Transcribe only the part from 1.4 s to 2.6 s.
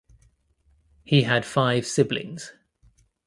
five siblings.